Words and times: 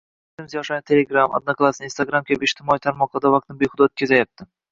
Mamlakatimiz 0.07 0.53
yoshlari 0.59 0.83
“Telegram”, 0.91 1.35
“Odnoklassniki”, 1.39 1.89
“Instagram” 1.91 2.25
kabi 2.31 2.49
ijtimoiy 2.51 2.83
tarmoqlarda 2.87 3.33
vaqtini 3.37 3.61
behuda 3.63 3.89
o’tkazayapti. 3.89 4.51